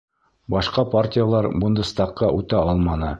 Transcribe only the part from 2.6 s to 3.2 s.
алманы.